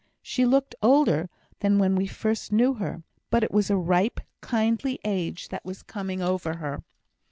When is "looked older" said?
0.47-1.29